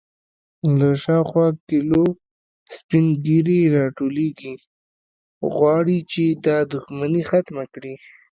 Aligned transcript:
_له 0.77 0.89
شاوخوا 1.03 1.47
کليو 1.67 2.05
سپين 2.77 3.05
ږيرې 3.25 3.61
راټولېږي، 3.75 4.53
غواړي 5.53 5.99
چې 6.11 6.23
دا 6.45 6.57
دښمنې 6.71 7.21
ختمه 7.29 7.63
کړي. 7.73 7.93